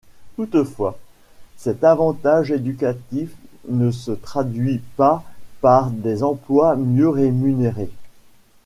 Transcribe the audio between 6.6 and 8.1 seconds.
mieux rémunérés.